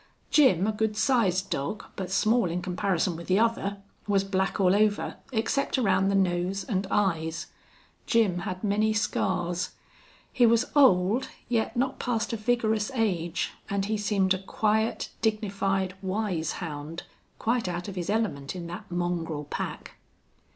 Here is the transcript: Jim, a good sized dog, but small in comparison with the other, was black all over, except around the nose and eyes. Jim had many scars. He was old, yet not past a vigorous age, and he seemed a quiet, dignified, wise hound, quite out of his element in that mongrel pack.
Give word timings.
Jim, 0.31 0.65
a 0.65 0.71
good 0.71 0.97
sized 0.97 1.51
dog, 1.51 1.85
but 1.95 2.09
small 2.09 2.45
in 2.49 2.59
comparison 2.59 3.15
with 3.15 3.27
the 3.27 3.37
other, 3.37 3.77
was 4.07 4.23
black 4.23 4.59
all 4.59 4.75
over, 4.75 5.17
except 5.31 5.77
around 5.77 6.07
the 6.09 6.15
nose 6.15 6.63
and 6.63 6.87
eyes. 6.89 7.45
Jim 8.07 8.39
had 8.39 8.63
many 8.63 8.93
scars. 8.93 9.73
He 10.33 10.47
was 10.47 10.65
old, 10.75 11.29
yet 11.47 11.77
not 11.77 11.99
past 11.99 12.33
a 12.33 12.37
vigorous 12.37 12.89
age, 12.95 13.51
and 13.69 13.85
he 13.85 13.95
seemed 13.95 14.33
a 14.33 14.41
quiet, 14.41 15.09
dignified, 15.21 15.93
wise 16.01 16.53
hound, 16.53 17.03
quite 17.37 17.67
out 17.67 17.87
of 17.87 17.93
his 17.95 18.09
element 18.09 18.55
in 18.55 18.65
that 18.65 18.89
mongrel 18.89 19.43
pack. 19.51 19.97